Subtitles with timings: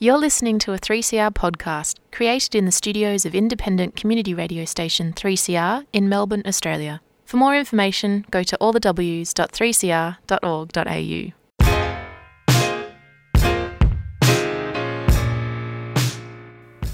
[0.00, 5.12] You're listening to a 3CR podcast created in the studios of independent community radio station
[5.12, 7.00] 3CR in Melbourne, Australia.
[7.24, 11.32] For more information, go to allthews.3cr.org.au.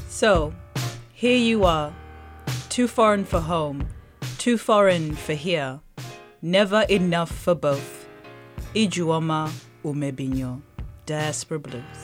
[0.09, 0.55] So,
[1.13, 1.95] here you are,
[2.71, 3.87] too foreign for home,
[4.39, 5.81] too foreign for here,
[6.41, 8.09] never enough for both.
[8.75, 9.53] Ijeoma
[9.85, 10.63] Umebinyuo,
[11.05, 12.04] Diaspora Blues.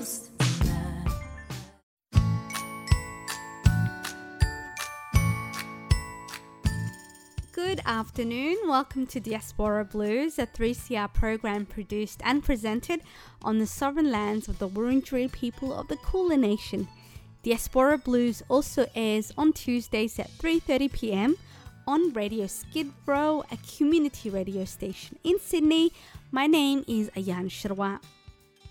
[7.67, 8.57] Good afternoon.
[8.65, 13.01] Welcome to Diaspora Blues, a 3CR program produced and presented
[13.43, 16.87] on the sovereign lands of the Wurundjeri people of the Kulin Nation.
[17.43, 21.35] Diaspora Blues also airs on Tuesdays at 3:30 p.m.
[21.85, 25.93] on Radio Skid Row, a community radio station in Sydney.
[26.31, 27.99] My name is Ayan Shirwa.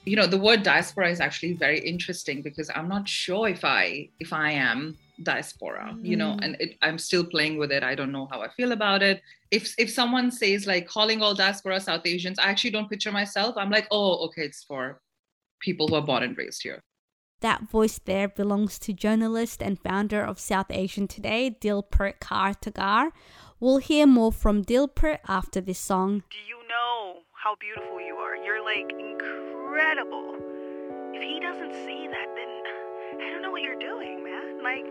[0.05, 4.09] you know the word diaspora is actually very interesting because i'm not sure if i
[4.19, 6.45] if i am diaspora you know mm.
[6.45, 9.23] and it, i'm still playing with it i don't know how i feel about it
[9.51, 13.55] if if someone says like calling all diaspora south asians i actually don't picture myself
[13.57, 15.01] i'm like oh okay it's for
[15.61, 16.83] people who are born and raised here
[17.41, 23.13] That voice there belongs to journalist and founder of South Asian Today, Dilpreet Kaur Tagar.
[23.59, 26.23] We'll hear more from Dilpert after this song.
[26.29, 28.37] Do you know how beautiful you are?
[28.37, 30.37] You're like incredible.
[31.17, 32.53] If he doesn't see that, then
[33.13, 34.63] I don't know what you're doing, man.
[34.63, 34.85] Like,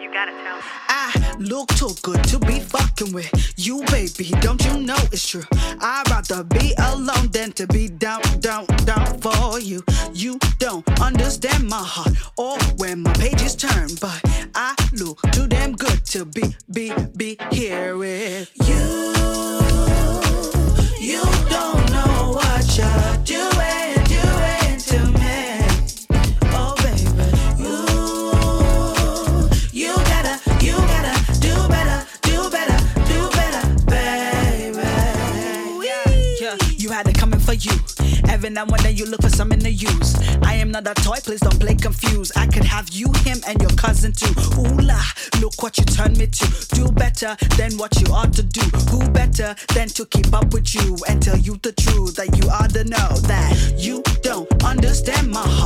[0.00, 0.64] you gotta tell him.
[0.88, 4.30] I look too good to be fucking with you, baby.
[4.40, 5.44] Don't you know it's true?
[5.52, 9.82] I'd rather be alone than to be down, down, down for you.
[10.14, 14.20] You don't understand my heart or when my pages turn, but
[14.54, 19.12] I look too damn good to be, be, be here with you.
[20.98, 22.95] You don't know what you're
[38.46, 40.14] Every now and then you look for something to use.
[40.44, 42.30] I am not a toy, please don't play confused.
[42.36, 44.32] I could have you, him, and your cousin too.
[44.56, 45.02] Ooh la,
[45.40, 46.66] look what you turned me to.
[46.76, 48.60] Do better than what you ought to do.
[48.90, 52.48] Who better than to keep up with you and tell you the truth that you
[52.48, 55.65] ought to know that you don't understand my heart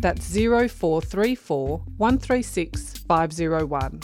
[0.00, 4.00] That's 0434 136 501.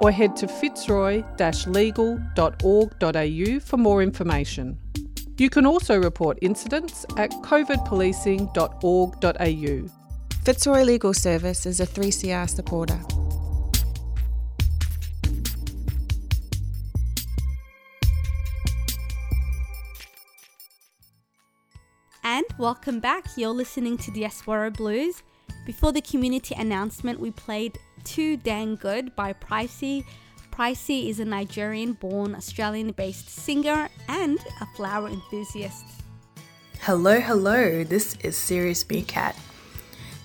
[0.00, 1.22] Or head to fitzroy
[1.66, 4.78] legal.org.au for more information.
[5.38, 9.88] You can also report incidents at covidpolicing.org.au.
[10.44, 13.00] Fitzroy Legal Service is a 3CR supporter.
[22.24, 23.24] And welcome back.
[23.36, 25.24] You're listening to Diaspora Blues.
[25.66, 30.04] Before the community announcement, we played Too Dang Good by Pricey.
[30.52, 35.84] Pricey is a Nigerian born Australian based singer and a flower enthusiast.
[36.82, 39.36] Hello, hello, this is Serious Meerkat.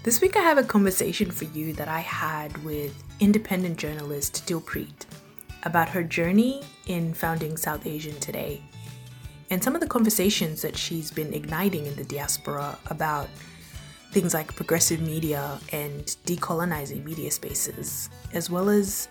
[0.04, 5.08] This week I have a conversation for you that I had with independent journalist Dilpreet
[5.64, 8.62] about her journey in founding South Asian Today
[9.50, 13.30] and some of the conversations that she's been igniting in the diaspora about
[14.12, 19.08] things like progressive media and decolonizing media spaces, as well as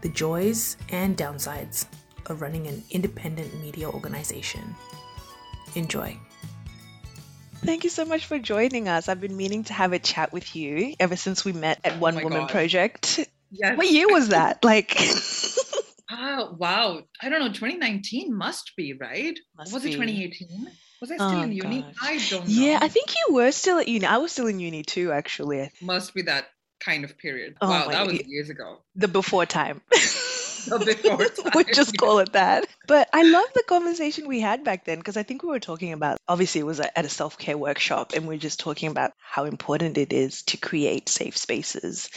[0.00, 1.86] the joys and downsides
[2.26, 4.74] of running an independent media organization.
[5.74, 6.16] Enjoy.
[7.64, 9.08] Thank you so much for joining us.
[9.08, 11.98] I've been meaning to have a chat with you ever since we met at oh
[11.98, 12.50] One Oh Woman God.
[12.50, 13.28] Project.
[13.50, 13.76] Yes.
[13.76, 14.64] What year was that?
[14.64, 14.92] Like,
[16.10, 17.02] Ah, wow.
[17.20, 17.48] I don't know.
[17.48, 19.38] 2019 must be, right?
[19.56, 19.90] Must was be.
[19.90, 20.66] it 2018?
[21.00, 21.82] Was I still Oh, in uni?
[21.82, 21.94] gosh.
[22.02, 22.54] I don't know.
[22.54, 24.04] yeah, I think you were still at uni.
[24.06, 25.70] I was still in uni too, actually.
[25.80, 26.46] must be that
[26.80, 27.56] kind of period.
[27.60, 28.78] Oh wow, that was years ago.
[28.96, 29.80] The before time.
[29.90, 32.66] The before we'll just call it that.
[32.86, 35.92] But I love the conversation we had back then because I think we were talking
[35.92, 39.12] about obviously it was at a self care workshop and we are just talking about
[39.20, 42.08] how important it is to create safe spaces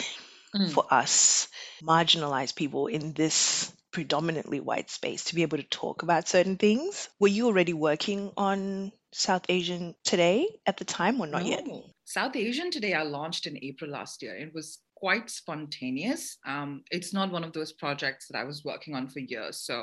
[0.54, 0.70] Mm.
[0.70, 1.48] for us
[1.82, 7.08] marginalized people in this predominantly white space to be able to talk about certain things.
[7.20, 11.64] Were you already working on South Asian today at the time or not yet?
[12.04, 14.34] South Asian today I launched in April last year.
[14.34, 16.38] It was quite spontaneous.
[16.46, 19.56] Um, it's not one of those projects that I was working on for years.
[19.68, 19.76] So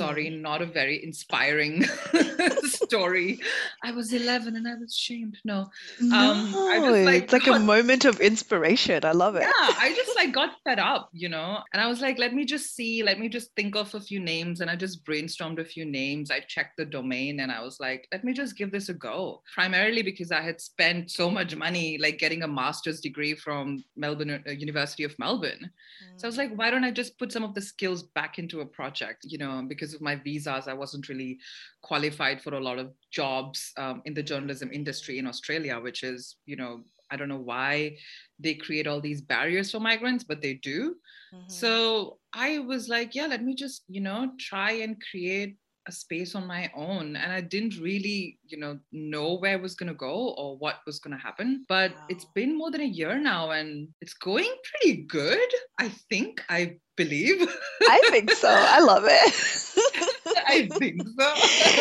[0.00, 0.40] sorry, Mm.
[0.42, 1.74] not a very inspiring
[2.64, 3.40] story.
[3.82, 5.38] I was 11 and I was shamed.
[5.44, 5.70] No.
[6.00, 6.32] No,
[6.68, 9.04] I just, like, it's like a moment of inspiration.
[9.04, 9.42] I love it.
[9.42, 12.44] yeah i just like got fed up you know and i was like let me
[12.44, 15.64] just see let me just think of a few names and i just brainstormed a
[15.74, 18.88] few names i checked the domain and i was like let me just give this
[18.88, 23.34] a go primarily because i had spent so much money like getting a master's degree
[23.34, 25.70] from melbourne uh, university of melbourne
[26.16, 28.60] so i was like why don't i just put some of the skills back into
[28.60, 31.38] a project you know because of my visas i wasn't really
[31.82, 36.36] qualified for a lot of jobs um, in the journalism industry in australia which is
[36.46, 37.96] you know I don't know why
[38.38, 40.96] they create all these barriers for migrants, but they do.
[41.32, 41.50] Mhm.
[41.50, 46.34] So I was like, yeah, let me just, you know, try and create a space
[46.34, 47.16] on my own.
[47.16, 50.80] And I didn't really, you know, know where it was going to go or what
[50.86, 51.64] was going to happen.
[51.68, 55.48] But it's been more than a year now and it's going pretty good.
[55.78, 57.42] I think, I believe.
[57.82, 58.48] I think so.
[58.50, 60.10] I love it.
[60.54, 61.34] I think so.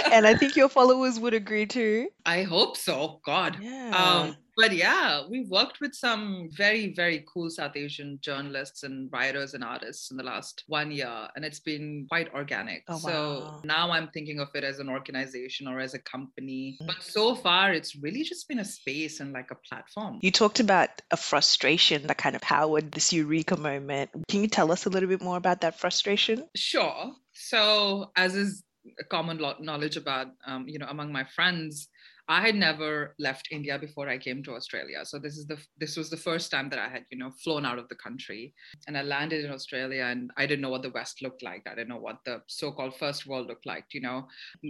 [0.12, 2.10] and I think your followers would agree too.
[2.26, 3.22] I hope so.
[3.26, 3.58] God.
[3.62, 3.92] Yeah.
[3.96, 9.54] Um, but yeah, we've worked with some very, very cool South Asian journalists and writers
[9.54, 12.84] and artists in the last one year, and it's been quite organic.
[12.88, 16.78] Oh, so now I'm thinking of it as an organization or as a company.
[16.82, 16.88] Mm.
[16.88, 20.20] But so far, it's really just been a space and like a platform.
[20.22, 24.12] you talked about a frustration that kind of powered this eureka moment.
[24.28, 26.48] Can you tell us a little bit more about that frustration?
[26.56, 27.14] Sure.
[27.50, 28.64] So, as is
[29.10, 31.90] common knowledge about, um, you know, among my friends,
[32.30, 35.04] I had never left India before I came to Australia.
[35.04, 37.66] So this is the this was the first time that I had, you know, flown
[37.66, 38.54] out of the country,
[38.88, 41.64] and I landed in Australia, and I didn't know what the West looked like.
[41.66, 43.86] I didn't know what the so-called first world looked like.
[43.92, 44.28] You know,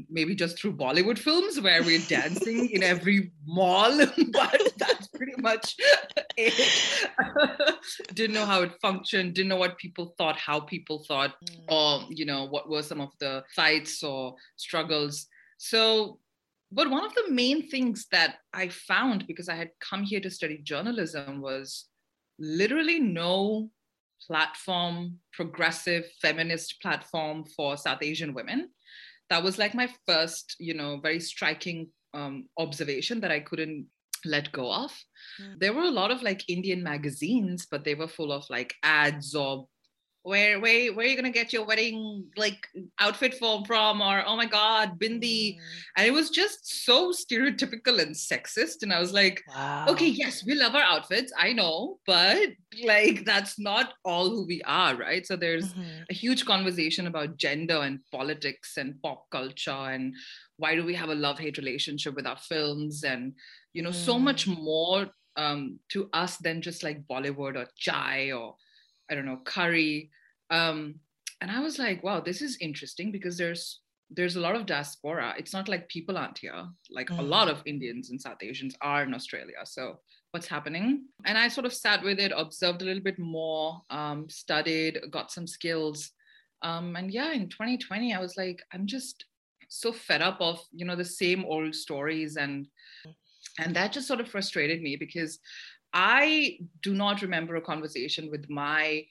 [0.10, 3.98] maybe just through Bollywood films where we're dancing in every mall,
[4.32, 5.76] but that's pretty much
[6.38, 7.80] it.
[8.16, 9.36] didn't know how it functioned.
[9.36, 11.66] Didn't know what people thought, how people thought mm.
[11.68, 15.28] or you know what were some of the fights or struggles
[15.64, 16.20] so
[16.74, 20.30] but one of the main things that i found because i had come here to
[20.30, 21.86] study journalism was
[22.40, 23.70] literally no
[24.28, 28.70] platform progressive feminist platform for south asian women.
[29.30, 33.88] That was like my first you know very striking um, observation that i couldn't
[34.26, 34.92] let go of.
[35.58, 39.36] There were a lot of like indian magazines but they were full of like ads
[39.36, 39.68] or
[40.24, 42.68] where where where are you gonna get your wedding like
[43.00, 44.02] outfit from from?
[44.02, 45.58] Or oh my god bindi.
[45.98, 48.84] And it was just so stereotypical and sexist.
[48.84, 49.86] And i was like Wow.
[49.90, 52.00] okay yes we love our outfits i know.
[52.08, 52.50] But
[52.84, 55.26] like that's not all who we are right?
[55.28, 56.06] So there's Mhm.
[56.10, 60.16] a huge conversation about gender and politics and pop culture and
[60.58, 63.04] why do we have a love hate relationship with our films?
[63.04, 63.34] And
[63.74, 68.56] you know so much more um, to us than just like bollywood or chai or
[69.14, 70.10] i don't know curry.
[70.50, 70.96] Um,
[71.42, 73.82] and i was like wow this is interesting because there's
[74.16, 75.34] there's a lot of diaspora.
[75.40, 76.68] It's not like people aren't here.
[76.92, 77.30] Like a Mm.
[77.36, 79.62] lot of indians and south asians are in australia.
[79.66, 79.84] So
[80.32, 81.06] what's happening?
[81.26, 85.32] And i sort of sat with it observed a little bit more um, studied got
[85.32, 86.12] some skills.
[86.62, 89.26] Um, and yeah in 2020 i was like i'm just
[89.70, 92.36] so fed up of you know the same old stories.
[92.38, 92.68] And
[93.60, 95.40] and that just sort of frustrated me because
[95.94, 99.04] i do not remember a conversation with my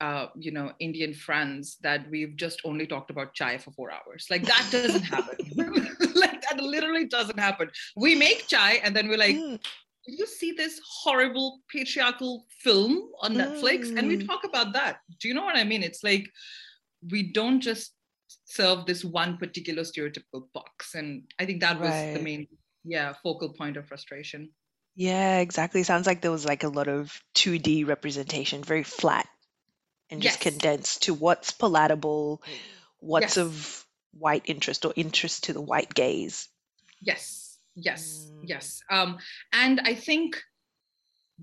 [0.00, 4.26] uh, you know indian friends that we've just only talked about chai for four hours
[4.30, 5.36] like that doesn't happen
[6.14, 9.58] like that literally doesn't happen we make chai and then we're like Mm.
[10.06, 13.90] did you see this horrible patriarchal film on Netflix?
[13.96, 14.26] And we Mm.
[14.26, 15.00] talk about that.
[15.20, 15.82] Do you know what I mean?
[15.82, 16.30] It's like
[17.12, 17.92] we don't just
[18.46, 20.94] serve this one particular stereotypical box.
[20.94, 22.46] And I think that was the main,
[22.84, 24.48] yeah, focal point of frustration.
[24.98, 25.82] Yeah, exactly.
[25.82, 29.26] Sounds like there was like a lot of 2D representation, very flat
[30.10, 30.42] and just Yes.
[30.42, 32.66] condensed to what's palatable, Yes.
[33.00, 36.48] what's of white interest or interest to the white gaze.
[37.00, 38.42] Yes, yes, Mm.
[38.42, 38.80] yes.
[38.90, 39.18] Um,
[39.52, 40.42] and I think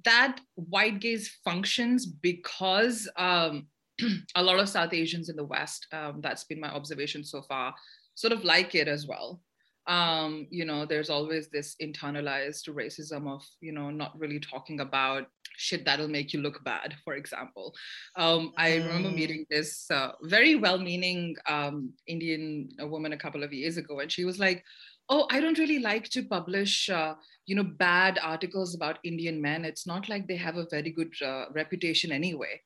[0.03, 3.67] that white gaze functions because um,
[4.35, 7.74] a lot of South Asians in the West, um, that's been my observation so far,
[8.13, 9.41] sort of like it as well.
[9.88, 15.27] Um, you know, there's always this internalized racism of, you know, not really talking about
[15.58, 17.74] shit that'll make you look bad, for example.
[18.15, 19.15] Um, I remember Mm.
[19.15, 24.00] meeting this uh, very well meaning um, Indian uh, woman a couple of years ago,
[24.00, 24.63] and she was like,
[25.08, 27.13] oh i don't really like to publish uh,
[27.46, 31.13] you know bad articles about indian men it's not like they have a very good
[31.22, 32.60] uh, reputation anyway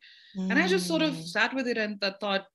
[0.50, 1.28] and i just sort of Mm.
[1.28, 2.46] sat with it and th- thought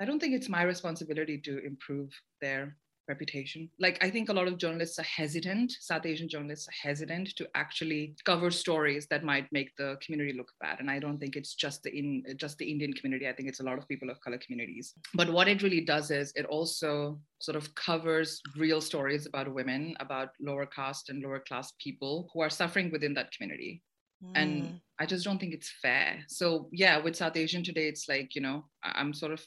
[0.00, 2.08] i don't think it's my responsibility to improve
[2.40, 2.74] their
[3.12, 3.60] reputation.
[3.84, 7.44] Like i think a lot of journalists are hesitant south asian journalists are hesitant to
[7.62, 10.76] actually cover stories that might make the community look bad.
[10.80, 12.08] And i don't think it's just the in
[12.44, 13.24] just the indian community.
[13.28, 14.86] I think it's a lot of people of color communities.
[15.20, 16.92] But what it really does is it also
[17.46, 18.28] sort of covers
[18.64, 23.14] real stories about women about lower caste and lower class people who are suffering within
[23.18, 23.72] that community.
[24.40, 24.80] And Mm.
[25.02, 26.08] i just don't think it's fair.
[26.38, 26.46] So
[26.84, 28.58] yeah with south asian today it's like you know
[29.00, 29.40] i'm sort of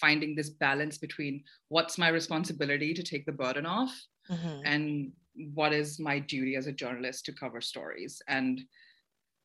[0.00, 3.94] finding this balance between what's my responsibility to take the burden off
[4.30, 4.62] Mhm.
[4.64, 5.12] and
[5.54, 8.62] what is my duty as a journalist to cover stories and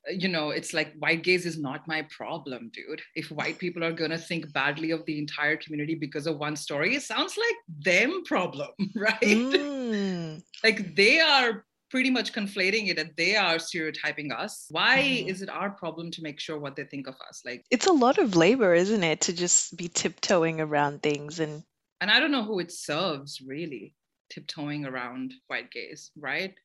[0.09, 3.91] you know it's like white gaze is not my problem dude if white people are
[3.91, 7.57] going to think badly of the entire community because of one story it sounds like
[7.85, 10.41] them problem right Mm.
[10.63, 15.27] like they are pretty much conflating it and they are stereotyping us why Mhm.
[15.27, 17.93] is it our problem to make sure what they think of us like It's a
[17.93, 21.63] lot of labor, isn't it, to just be tiptoeing around things and
[22.01, 23.95] and i don't know who it serves really
[24.29, 26.55] tiptoeing around white gaze right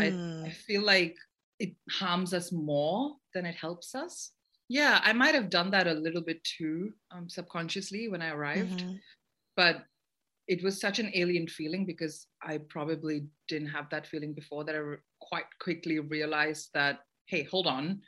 [0.00, 0.16] I,
[0.46, 0.54] I Mm.
[0.66, 1.16] feel like
[1.58, 4.32] it harms us more than it helps us.
[4.68, 8.84] Yeah, I might have done that a little bit too um, subconsciously when I arrived,
[8.84, 9.00] Mhm.
[9.56, 9.84] but
[10.48, 14.74] it was such an alien feeling because I probably didn't have that feeling before that
[14.74, 18.00] I re- quite quickly realized that, hey, hold on.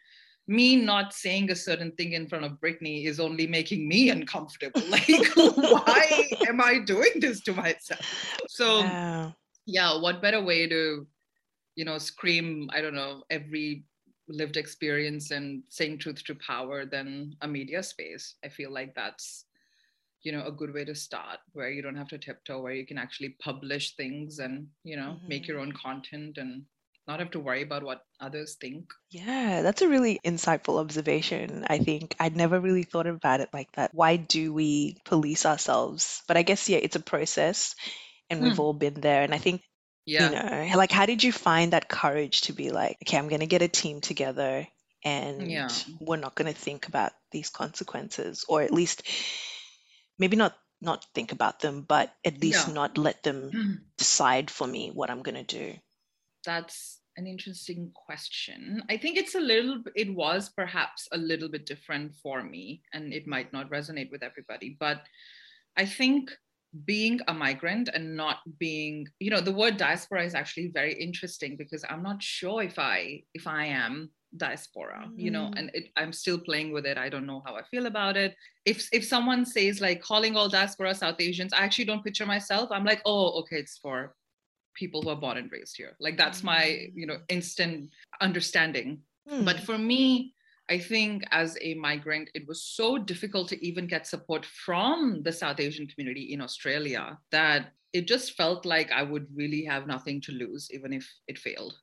[0.49, 4.81] Me not saying a certain thing in front of Brittany is only making me uncomfortable.
[4.89, 5.07] Like,
[5.37, 8.01] why am I doing this to myself?
[8.49, 9.33] So, Yeah.
[9.67, 11.07] yeah what better way to
[11.77, 13.85] you know scream i don't know every
[14.29, 19.45] lived experience and saying truth to power than a media space i feel like that's
[20.23, 22.87] you know a good way to start where you don't have to tiptoe where you
[22.87, 26.65] can actually publish things and you know make your own content and
[27.07, 31.65] not have to worry about what others think Yeah, that's a really insightful observation.
[31.69, 33.93] I think I'd never really thought about it like that.
[33.93, 36.23] Why do we police ourselves?
[36.29, 37.75] But I guess, yeah, it's a process
[38.31, 38.61] and we've Hmm.
[38.61, 39.23] all been there.
[39.23, 39.63] And I think,
[40.07, 43.29] yeah you know, like, how did you find that courage to be like, okay, I'm
[43.29, 44.67] going to get a team together
[45.05, 45.83] and Yeah.
[46.01, 49.03] we're not going to think about these consequences, or at least
[50.21, 52.75] maybe not not think about them, but at least Yeah.
[52.75, 53.75] not let them mm-hmm.
[53.99, 55.79] decide for me what I'm going to do.
[56.43, 58.83] that's an interesting question.
[58.89, 63.13] I think it's a little, it was perhaps a little bit different for me, and
[63.13, 64.75] it might not resonate with everybody.
[64.81, 65.05] But
[65.77, 66.31] I think
[66.87, 71.59] being a migrant and not being, you know, the word diaspora is actually very interesting
[71.59, 75.59] because I'm not sure if I, if I am diaspora you know mm.
[75.59, 76.97] and it, i'm still playing with it.
[76.97, 78.37] I don't know how i feel about it.
[78.65, 82.71] If if someone says like calling all diaspora south asians i actually don't picture myself.
[82.71, 84.15] I'm like oh okay it's for
[84.75, 85.97] people who are born and raised here.
[85.99, 86.93] Like that's my mm.
[86.95, 89.01] you know instant understanding.
[89.29, 89.45] Hmm.
[89.45, 90.35] But for me
[90.71, 95.33] I think as a migrant, it was so difficult to even get support from the
[95.33, 100.21] South Asian community in Australia that it just felt like I would really have nothing
[100.23, 101.75] to lose, even if it failed.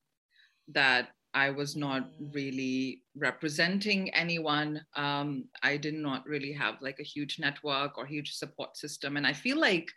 [0.70, 4.82] That I was not really representing anyone.
[4.96, 9.18] Um, I did not really have like a huge network or huge support system.
[9.18, 9.88] And I feel like,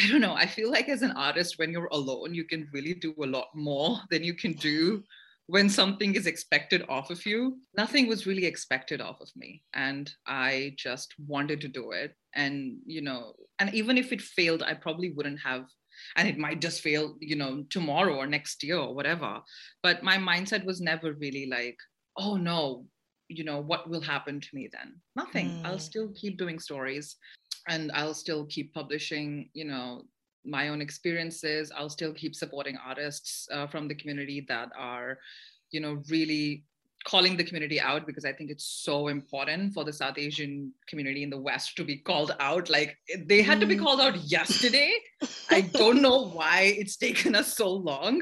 [0.00, 2.94] I don't know, I feel like as an artist, when you're alone, you can really
[2.94, 5.04] do a lot more than you can do
[5.46, 9.62] when something is expected off of you, nothing was really expected off of me.
[9.74, 12.14] And I just wanted to do it.
[12.34, 15.66] And, you know, and even if it failed, I probably wouldn't have,
[16.16, 19.40] and it might just fail, you know, tomorrow or next year or whatever.
[19.82, 21.78] But my mindset was never really like,
[22.16, 22.86] oh no,
[23.28, 24.94] you know, what will happen to me then?
[25.16, 25.50] Nothing.
[25.50, 25.66] Mm.
[25.66, 27.16] I'll still keep doing stories
[27.68, 30.02] and I'll still keep publishing, you know,
[30.44, 35.18] my own experiences i'll still keep supporting artists uh, from the community that are
[35.70, 36.64] you know really
[37.04, 41.22] calling the community out because i think it's so important for the south asian community
[41.22, 42.68] in the west to be called out.
[42.68, 43.82] Like they had to be mm.
[43.82, 44.92] called out yesterday.
[45.50, 48.20] I don't know why it's taken us so long.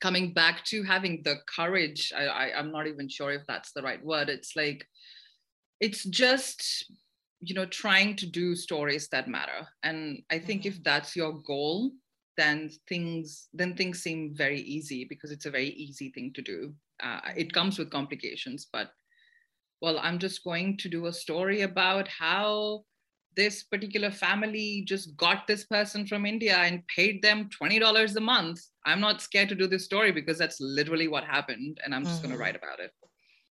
[0.00, 3.82] Coming back to having the courage I, I i'm not even sure if that's the
[3.82, 4.28] right word.
[4.28, 4.86] It's like
[5.80, 6.90] it's just
[7.40, 9.66] you know trying to do stories that matter.
[9.82, 10.78] And i think mm-hmm.
[10.78, 11.92] if that's your goal
[12.36, 16.72] then things then things seem very easy because it's a very easy thing to do
[17.02, 18.90] uh, it comes with complications but
[19.80, 22.82] well i'm just going to do a story about how
[23.36, 28.60] this particular family just got this person from india and paid them $20 a month
[28.84, 32.16] i'm not scared to do this story because that's literally what happened and i'm just
[32.16, 32.28] mm-hmm.
[32.28, 32.90] going to write about it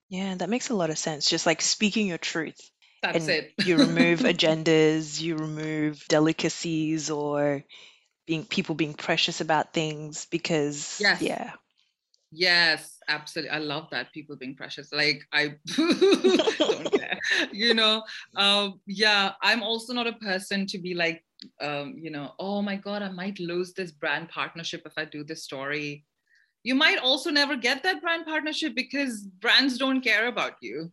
[0.09, 2.59] yeah that makes a lot of sense just like speaking your truth
[3.03, 3.53] that's and it.
[3.65, 7.63] you remove agendas, you remove delicacies or
[8.25, 11.21] being people being precious about things because yes.
[11.21, 11.51] yeah.
[12.31, 13.51] Yes, absolutely.
[13.51, 14.91] I love that people being precious.
[14.91, 17.19] Like I don't care,
[17.51, 18.03] you know.
[18.35, 21.23] Um, yeah, I'm also not a person to be like,
[21.61, 25.23] um, you know, oh my god, I might lose this brand partnership if I do
[25.23, 26.05] this story.
[26.63, 30.91] You might also never get that brand partnership because brands don't care about you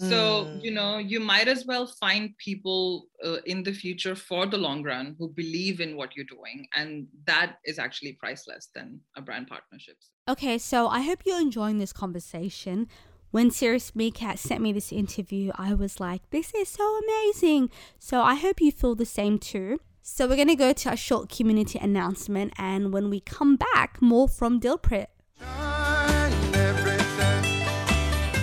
[0.00, 0.62] so mm.
[0.62, 4.82] you know you might as well find people uh, in the future for the long
[4.82, 9.48] run who believe in what you're doing and that is actually priceless than a brand
[9.48, 12.88] partnerships okay so i hope you're enjoying this conversation
[13.30, 17.68] when Serious Meerkat sent me this interview, I was like, this is so amazing.
[17.98, 19.80] So I hope you feel the same too.
[20.00, 24.00] So we're going to go to a short community announcement, and when we come back,
[24.00, 25.08] more from Dilpreet.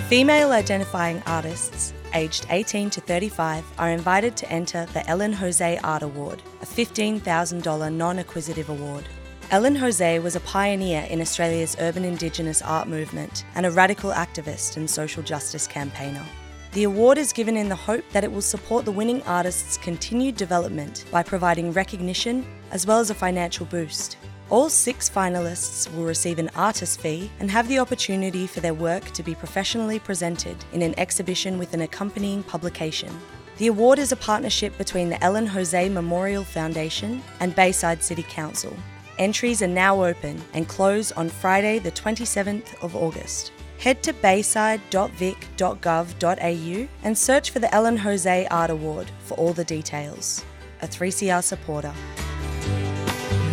[0.08, 6.04] Female identifying artists aged 18 to 35 are invited to enter the Ellen Jose Art
[6.04, 9.08] Award, a $15,000 non acquisitive award.
[9.50, 14.76] Ellen Jose was a pioneer in Australia's urban Indigenous art movement and a radical activist
[14.76, 16.24] and social justice campaigner.
[16.70, 20.36] The award is given in the hope that it will support the winning artist's continued
[20.36, 24.18] development by providing recognition as well as a financial boost.
[24.48, 29.10] All six finalists will receive an artist fee and have the opportunity for their work
[29.10, 33.10] to be professionally presented in an exhibition with an accompanying publication.
[33.58, 38.72] The award is a partnership between the Ellen Jose Memorial Foundation and Bayside City Council.
[39.18, 43.50] Entries are now open and close on Friday, the 27th of August.
[43.80, 50.44] Head to bayside.vic.gov.au and search for the Ellen Jose Art Award for all the details.
[50.82, 51.92] A 3CR supporter.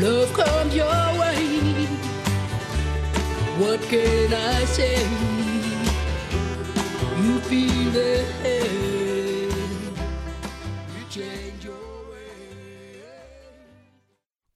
[0.04, 0.86] Love your
[1.18, 1.86] way.
[3.58, 5.00] What can I say?
[7.22, 9.56] You feel it.
[10.90, 11.74] You change your
[12.12, 13.00] way.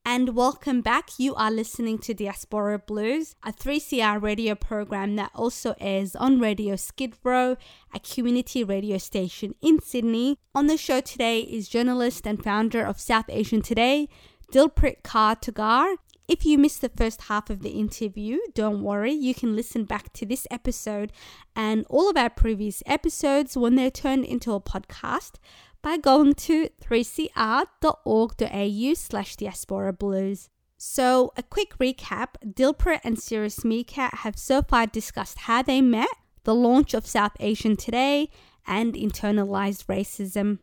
[0.05, 1.11] And welcome back.
[1.17, 6.75] You are listening to Diaspora Blues, a 3CR radio program that also airs on Radio
[6.75, 7.55] Skid Row,
[7.93, 10.39] a community radio station in Sydney.
[10.53, 14.09] On the show today is journalist and founder of South Asian Today,
[14.51, 15.97] Dilpreet Kaur Tagar.
[16.27, 20.11] If you missed the first half of the interview, don't worry, you can listen back
[20.13, 21.13] to this episode
[21.55, 25.35] and all of our previous episodes when they're turned into a podcast
[25.81, 30.49] by going to 3cr.org.au slash diaspora blues.
[30.77, 36.09] So, a quick recap Dilpreet and Serious Meerkat have so far discussed how they met,
[36.43, 38.29] the launch of South Asian Today,
[38.67, 40.59] and internalized racism.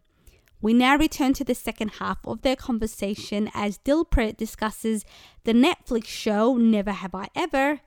[0.64, 5.04] We now return to the second half of their conversation as Dilpreet discusses
[5.44, 7.80] the Netflix show Never Have I Ever,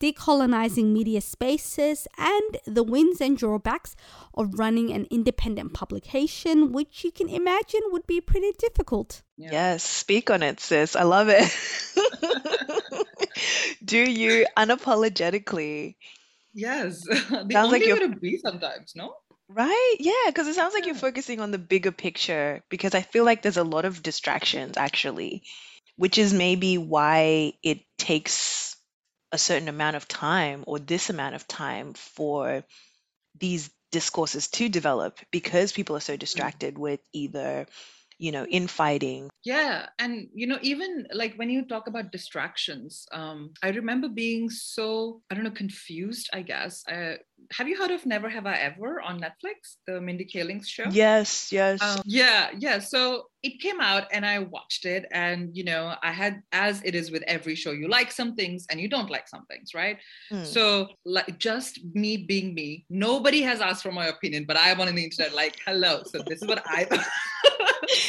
[0.00, 3.94] decolonizing media spaces, and the wins and drawbacks
[4.32, 9.20] of running an independent publication, which you can imagine would be pretty difficult.
[9.36, 10.96] Yes, speak on it, sis.
[10.96, 11.54] I love it.
[13.84, 15.96] Do you unapologetically?
[16.54, 19.16] Yes, the Sounds only like way you're to be sometimes, no?
[19.54, 19.96] Right.
[19.98, 20.94] Yeah, because it sounds like you're Yeah.
[20.94, 25.44] focusing on the bigger picture because I feel like there's a lot of distractions actually,
[25.96, 28.76] which is maybe why it takes
[29.32, 32.64] a certain amount of time or this amount of time for
[33.38, 36.52] these discourses to develop because people are so Mm.
[36.56, 37.66] distracted with either,
[38.22, 39.28] you know, infighting.
[39.42, 44.48] Yeah, and you know, even like when you talk about distractions, um, I remember being
[44.48, 46.30] so I don't know confused.
[46.32, 46.86] I guess.
[46.86, 47.16] Uh,
[47.50, 50.84] have you heard of Never Have I Ever on Netflix, the Mindy Kaling's show?
[50.88, 51.82] Yes, yes.
[51.82, 52.78] Um, yeah, yeah.
[52.78, 56.94] So it came out and I watched it, and you know, I had, as it
[56.94, 59.98] is with every show, you like some things and you don't like some things, right?
[60.32, 60.46] Mm.
[60.46, 64.94] So, like, just me being me, nobody has asked for my opinion, but I'm on
[64.94, 66.02] the internet, like, hello.
[66.06, 66.86] So this is what I.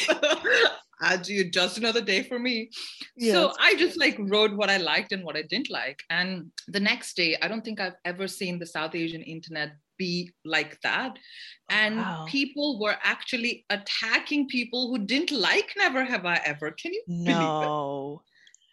[1.02, 2.70] Add you just another day for me.
[3.18, 6.00] So I just like wrote what I liked and what I didn't like.
[6.08, 10.30] And the next day, I don't think I've ever seen the South Asian internet be
[10.44, 11.12] like that.
[11.14, 12.24] Oh, and wow.
[12.28, 16.70] people were actually attacking people who didn't like Never Have I Ever.
[16.70, 17.40] Can you believe it?
[17.40, 18.22] No.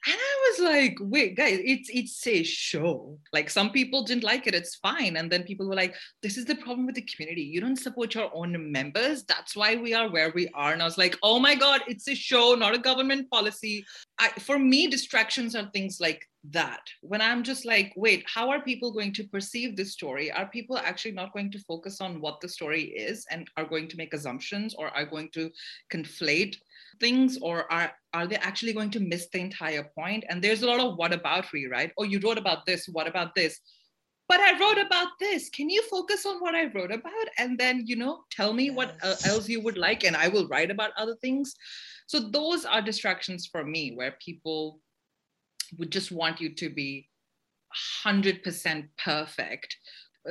[0.08, 3.20] And I was like, wait, guys, it's it's a show.
[3.32, 5.16] Like some people didn't like it, it's fine.
[5.18, 7.44] And then people were like, this is the problem with the community.
[7.44, 9.24] You don't support your own members.
[9.26, 10.74] That's why we are where we are.
[10.74, 13.86] And I was like, oh my God, it's a show, not a government policy.
[14.18, 16.82] I, for me, distractions are things like that.
[17.02, 20.32] When I'm just like, wait, how are people going to perceive this story?
[20.32, 23.88] Are people actually not going to focus on what the story is and are going
[23.90, 25.52] to make assumptions or are going to
[25.94, 26.56] conflate
[27.00, 30.26] things or are are they actually going to miss the entire point?
[30.30, 31.91] And there's a lot of what aboutery right?
[31.98, 33.60] Oh you wrote about this what about this?
[34.28, 35.50] But i wrote about this.
[35.50, 37.28] Can you focus on what i wrote about?
[37.38, 40.48] And then you know tell me what uh, else you would like and i will
[40.48, 41.56] write about other things.
[42.08, 44.80] So those are distractions for me where people
[45.78, 47.08] would just want you to be
[48.06, 49.78] 100% perfect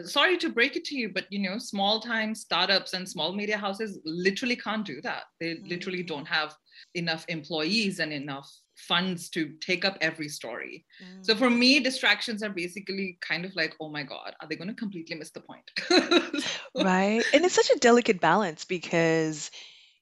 [0.04, 3.56] sorry to break it to you but you know small time startups and small media
[3.56, 5.24] houses literally can't do that.
[5.40, 6.14] They literally mm-hmm.
[6.14, 6.54] don't have
[6.94, 10.86] enough employees and enough funds to take up every story.
[11.22, 11.58] So for mm.
[11.58, 15.16] me distractions are basically kind of like oh my god are they going to completely
[15.16, 15.70] miss the point?
[16.74, 17.24] Right.
[17.34, 19.50] And it's such a delicate balance because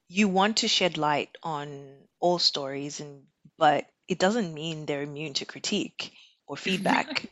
[0.08, 3.22] you want to shed light on all stories and
[3.58, 6.12] but it doesn't mean they're immune to critique
[6.46, 7.26] or feedback.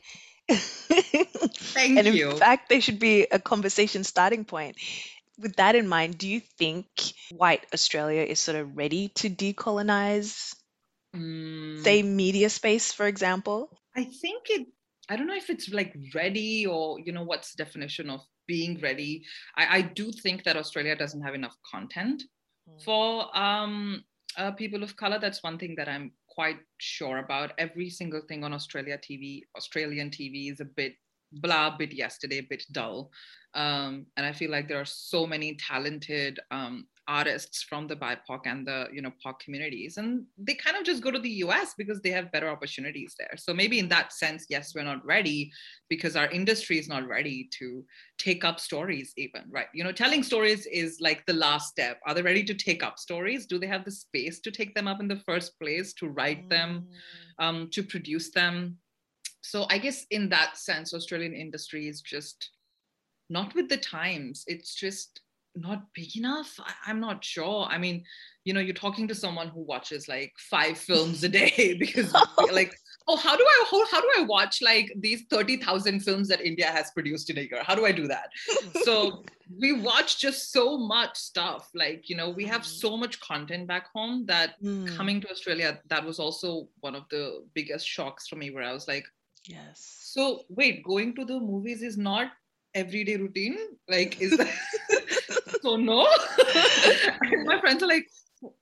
[0.49, 4.77] Thank and in fact, they should be a conversation starting point.
[5.39, 6.87] With that in mind, do you think
[7.31, 10.55] white Australia is sort of ready to decolonize,
[11.15, 11.83] Mm.
[11.83, 13.69] say, media space, for example?
[13.95, 14.67] I think it,
[15.09, 18.79] I don't know if it's like ready or, you know, what's the definition of being
[18.79, 19.23] ready.
[19.55, 22.23] I, I do think that Australia doesn't have enough content
[22.83, 24.03] for um,
[24.37, 25.19] uh, people of color.
[25.19, 27.53] That's one thing that I'm quite sure about.
[27.57, 30.93] Every single thing on Australia TV, Australian TV is a bit
[31.31, 33.09] blah, bit yesterday, a bit dull.
[33.55, 38.39] Um, and I feel like there are so many talented um, artists from the BIPOC
[38.45, 41.73] and the you know POC communities, and they kind of just go to the US
[41.77, 43.35] because they have better opportunities there.
[43.37, 45.51] So maybe in that sense, yes, we're not ready
[45.89, 47.85] because our industry is not ready to
[48.17, 49.67] take up stories even right?
[49.73, 51.99] You know telling stories is like the last step.
[52.05, 53.45] Are they ready to take up stories?
[53.45, 56.49] Do they have the space to take them up in the first place to write
[56.49, 56.87] them
[57.39, 58.77] um, to produce them?
[59.41, 62.49] So i guess in that sense australian industry is just
[63.29, 64.43] not with the times.
[64.47, 65.21] It's just
[65.61, 66.53] not big enough?
[66.59, 67.67] I, i'm not sure.
[67.69, 68.03] I mean
[68.45, 72.13] you know you're talking to someone who watches like five films a day because
[72.53, 72.73] like
[73.09, 76.67] oh how do i how, how do i watch like these 30000 films that india
[76.67, 77.61] has produced in a year?
[77.63, 78.29] How do i do that?
[78.83, 79.23] So
[79.61, 81.69] we watch just so much stuff.
[81.73, 84.87] Like you know we have so much content back home that Mm.
[84.97, 88.73] coming to australia that was also one of the biggest shocks for me where i
[88.73, 89.05] was like
[89.45, 89.75] Yes.
[90.13, 92.31] so wait going to the movies is not
[92.75, 93.57] everyday routine?
[93.87, 94.53] Like is that
[95.61, 96.07] so no.
[97.21, 98.05] And my friends are like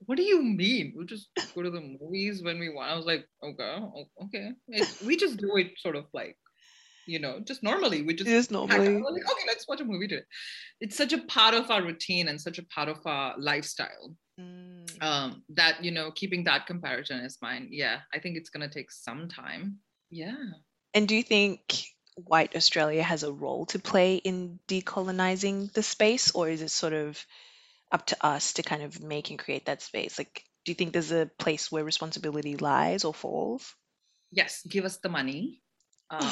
[0.06, 0.94] what do you mean?
[0.98, 2.92] We just go to the movies when we want.
[2.92, 3.78] I was like okay
[4.26, 4.52] okay.
[4.70, 6.38] It- we just do it sort of like
[7.08, 8.02] you know just normally.
[8.02, 8.78] We just Just normally.
[9.00, 10.24] like okay let's watch a movie today.
[10.80, 14.16] It's such a part of our routine and such a part of our lifestyle.
[14.38, 15.02] Mm.
[15.02, 18.74] um that you know keeping that comparison is mine yeah i think it's going to
[18.74, 19.78] take some time.
[20.12, 20.36] Yeah.
[20.94, 21.62] And do you think
[22.16, 26.94] white Australia has a role to play in decolonizing the space, or is it sort
[26.94, 27.24] of
[27.92, 30.18] up to us to kind of make and create that space?
[30.18, 33.76] Like, do you think there's a place where responsibility lies or falls?
[34.32, 35.62] yes give us the money
[36.10, 36.32] um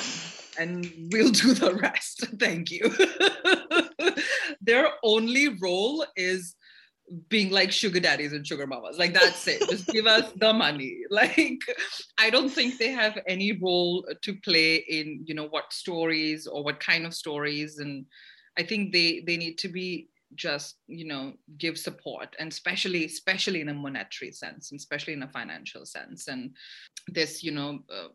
[0.59, 2.27] and we'll do the rest.
[2.39, 2.93] Thank you.
[4.61, 6.55] Their only role is
[7.27, 8.97] being like sugar daddies and sugar mamas.
[8.97, 9.61] Like that's it.
[9.69, 10.99] Just give us the money.
[11.09, 11.61] Like
[12.17, 16.63] I don't think they have any role to play in, you know, what stories or
[16.63, 17.79] what kind of stories.
[17.79, 18.05] And
[18.57, 23.61] I think they they need to be just, you know, give support and especially especially
[23.61, 26.27] in a monetary sense and especially in a financial sense.
[26.27, 26.55] And
[27.07, 28.07] this, you know, uh,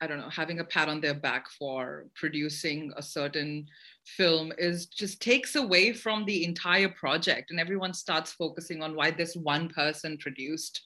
[0.00, 3.66] I don't know, having a pat on their back for producing a certain
[4.06, 9.10] film is just takes away from the entire project and everyone starts focusing on why
[9.10, 10.82] this one person produced.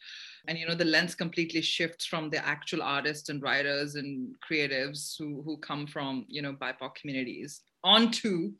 [0.48, 5.14] And you know the lens completely shifts from the actual artists and writers and creatives
[5.18, 8.52] who who come from you know bipoc communities onto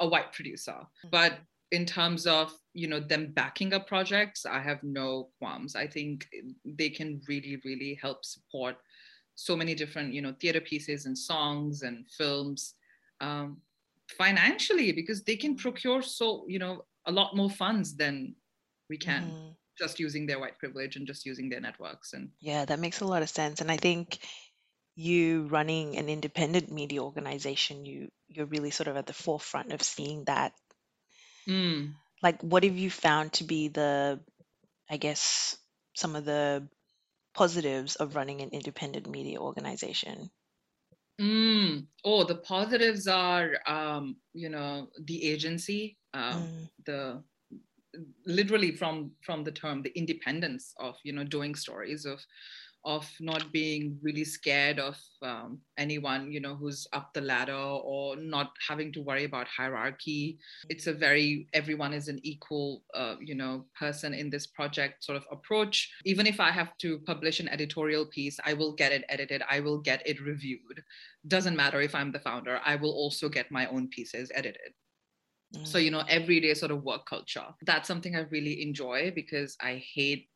[0.00, 0.76] a white producer.
[1.10, 1.38] But
[1.70, 5.76] in terms of you know them backing up projects i have no qualms.
[5.76, 6.26] I think
[6.64, 8.76] they can really really help support
[9.34, 12.74] so many different you know theater pieces and songs and films.
[13.20, 13.58] Um,
[14.16, 18.34] financially because they can procure so you know a lot more funds than
[18.88, 19.54] we can mm.
[19.78, 23.06] just using their white privilege and just using their networks and yeah that makes a
[23.06, 24.18] lot of sense and i think
[24.96, 29.82] you running an independent media organization you you're really sort of at the forefront of
[29.82, 30.52] seeing that
[31.46, 31.92] mm.
[32.22, 34.18] like what have you found to be the
[34.90, 35.56] i guess
[35.94, 36.66] some of the
[37.34, 40.30] positives of running an independent media organization
[41.20, 41.86] Mm.
[42.04, 46.68] Oh, the positives are, um, you know, the agency, um, mm.
[46.86, 47.22] the
[48.26, 52.20] literally from from the term, the independence of you know doing stories of
[52.84, 58.16] of not being really scared of um, anyone you know who's up the ladder or
[58.16, 60.38] not having to worry about hierarchy.
[60.68, 65.16] It's a very everyone is an equal uh, you know person in this project sort
[65.16, 65.92] of approach.
[66.04, 69.60] Even if i have to publish an editorial piece i will get it edited i
[69.60, 70.82] will get it reviewed.
[71.26, 74.72] Doesn't matter if i'm the founder i will also get my own pieces edited.
[75.64, 77.46] So you know everyday sort of work culture.
[77.62, 80.28] That's something i really enjoy because i hate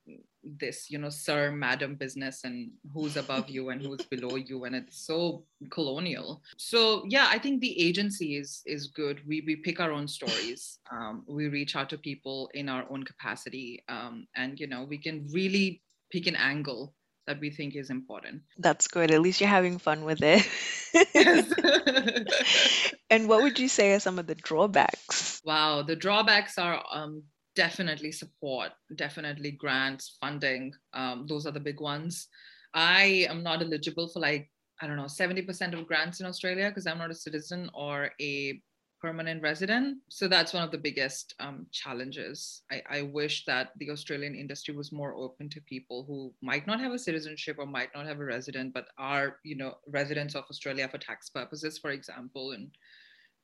[0.44, 4.74] this you know sir madam business and who's above you and who's below you and
[4.74, 9.80] it's so colonial so yeah i think the agency is is good we we pick
[9.80, 14.58] our own stories um, we reach out to people in our own capacity um, and
[14.58, 16.92] you know we can really pick an angle
[17.26, 18.42] that we think is important.
[18.58, 19.10] That's good.
[19.10, 20.46] At least you're having fun with it.
[23.10, 25.40] and what would you say are some of the drawbacks?
[25.44, 27.22] Wow, the drawbacks are um,
[27.54, 30.72] definitely support, definitely grants, funding.
[30.94, 32.28] Um, those are the big ones.
[32.74, 36.86] I am not eligible for like, I don't know, 70% of grants in Australia because
[36.86, 38.60] I'm not a citizen or a
[39.02, 39.98] permanent resident.
[40.08, 42.62] So that's one of the biggest um, challenges.
[42.70, 46.80] I, I, wish that the Australian industry was more open to people who might not
[46.80, 50.44] have a citizenship or might not have a resident, but are, you know, residents of
[50.48, 52.70] Australia for tax purposes, for example, and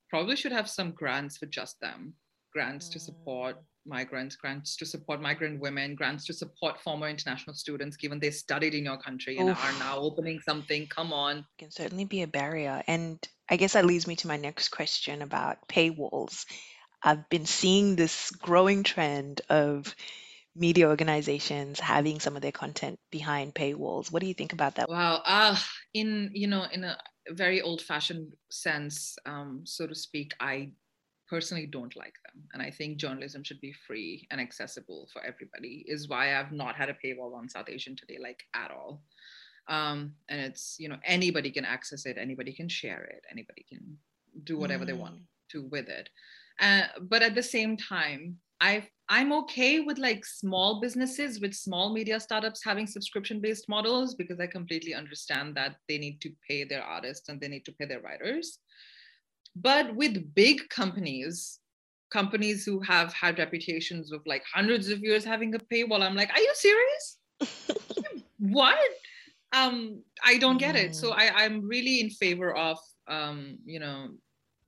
[0.09, 2.15] probably should have some grants for just them.
[2.53, 3.63] Grants to support mm.
[3.89, 8.75] Migrants, grants to support migrant women, grants to support former international students, given they studied
[8.75, 9.65] in your country and Oof.
[9.65, 10.87] are now opening something.
[10.87, 11.47] Come on.
[11.59, 12.83] Can certainly be a barrier.
[12.87, 16.45] And I guess that leads me to my next question about paywalls.
[17.03, 19.95] I've been seeing this growing trend of
[20.55, 24.11] media organizations having some of their content behind paywalls.
[24.11, 24.89] What do you think about that?
[24.89, 25.57] Wow, uh,
[25.95, 26.99] in you know, in a
[27.31, 30.73] very old-fashioned sense, um, so to speak, I
[31.29, 35.85] personally don't like them, and I think journalism should be free and accessible for everybody.
[35.87, 39.03] Is why I've not had a paywall on South Asian today, like at all
[39.69, 43.99] um, and it's you know anybody can access it anybody can share it anybody can
[44.45, 44.89] do whatever mm.
[44.89, 45.23] they want mm.
[45.51, 46.09] to with it
[46.61, 51.93] uh, but at the same time i i'm okay with like small businesses with small
[51.93, 56.65] media startups having subscription based models because i completely understand that they need to pay
[56.65, 58.59] their artists and they need to pay their writers
[59.63, 61.61] but with big companies
[62.11, 66.31] companies who have had reputations of like hundreds of years having a paywall i'm like
[66.31, 67.19] are you serious?
[68.39, 68.79] What?
[69.53, 70.95] Um i don't get it.
[70.95, 74.09] So i i'm really in favor of um you know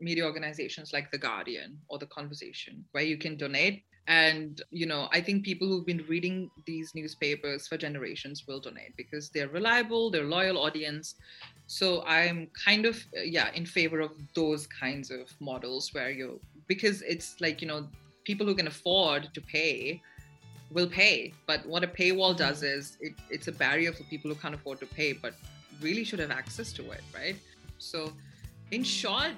[0.01, 3.85] media organizations like the guardian or the conversation where you can donate.
[4.07, 8.97] And you know i think people who've been reading these newspapers for generations will donate
[8.97, 11.15] because they're reliable they're loyal audience
[11.79, 16.41] so i'm kind of uh, yeah in favor of those kinds of models where you
[16.67, 17.81] because it's like you know
[18.25, 20.01] people who can afford to pay
[20.71, 21.33] will pay.
[21.47, 22.39] But what a paywall mm-hmm.
[22.39, 25.35] does is it, it's a barrier for people who can't afford to pay, but
[25.81, 27.37] really should have access to it, right?
[27.79, 28.13] So,
[28.71, 29.33] in short,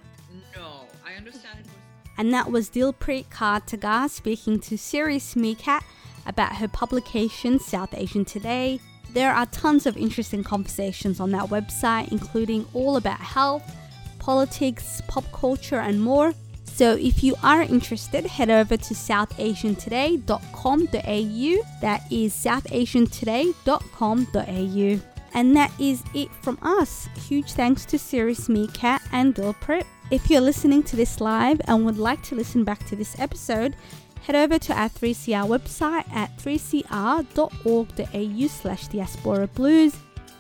[0.57, 1.75] no, I understand it was.
[2.18, 5.83] And that was Dilpreet Kaur Tagar speaking to Serious Meerkat
[6.27, 8.81] about her publication South Asian Today.
[9.12, 13.77] There are tons of interesting conversations on that website, including all about health,
[14.18, 16.33] politics, pop culture, and more.
[16.64, 21.81] So if you are interested, head over to southasiantoday.com.au.
[21.83, 25.01] That is southasiantoday.com.au.
[25.35, 27.09] And that is it from us.
[27.16, 29.85] Huge thanks to Serious Meerkat and Dilpreet.
[30.11, 33.77] If you're listening to this live and would like to listen back to this episode,
[34.23, 39.95] head over to our 3CR website at 3cr.org.au slash diaspora blues.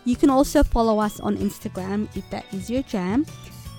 [0.04, 3.26] You can also follow us on Instagram if that is your jam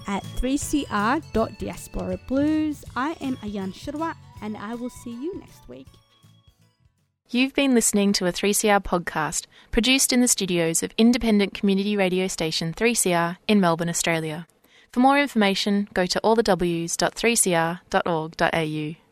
[0.07, 2.85] at 3cr.diaspora blues.
[2.95, 5.87] I am Ayan Shirwa and I will see you next week.
[7.29, 12.27] You've been listening to a 3CR podcast produced in the studios of independent community radio
[12.27, 14.45] station 3CR in Melbourne, Australia.
[14.91, 19.02] For more information, go to allthews.3cr.org.au.